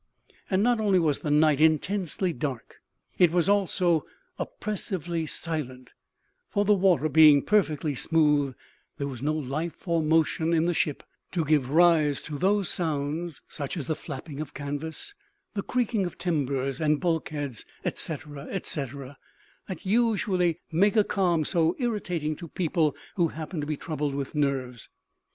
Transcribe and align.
And 0.49 0.63
not 0.63 0.79
only 0.79 0.97
was 0.97 1.19
the 1.19 1.29
night 1.29 1.61
intensely 1.61 2.33
dark; 2.33 2.81
it 3.19 3.29
was 3.31 3.47
also 3.47 4.07
oppressively 4.39 5.27
silent; 5.27 5.91
for, 6.49 6.65
the 6.65 6.73
water 6.73 7.07
being 7.07 7.43
perfectly 7.43 7.93
smooth, 7.93 8.55
there 8.97 9.07
was 9.07 9.21
no 9.21 9.33
life 9.35 9.87
or 9.87 10.01
motion 10.01 10.53
in 10.55 10.65
the 10.65 10.73
ship 10.73 11.03
to 11.33 11.45
give 11.45 11.69
rise 11.69 12.23
to 12.23 12.39
those 12.39 12.67
sounds 12.67 13.41
such 13.47 13.77
as 13.77 13.85
the 13.85 13.93
flapping 13.93 14.41
of 14.41 14.55
canvas, 14.55 15.13
the 15.53 15.61
creaking 15.61 16.07
of 16.07 16.17
timbers 16.17 16.81
and 16.81 16.99
bulkheads, 16.99 17.67
etcetera, 17.85 18.47
etcetera 18.49 19.19
that 19.67 19.85
usually 19.85 20.57
make 20.71 20.95
a 20.95 21.03
calm 21.03 21.45
so 21.45 21.75
irritating 21.77 22.35
to 22.37 22.47
people 22.47 22.95
who 23.17 23.27
happen 23.27 23.61
to 23.61 23.67
be 23.67 23.77
troubled 23.77 24.15
with 24.15 24.33
nerves. 24.33 24.89